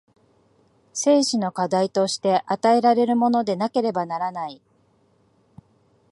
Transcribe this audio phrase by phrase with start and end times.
[0.93, 4.59] 生死の課題として与えられるものでなければならない。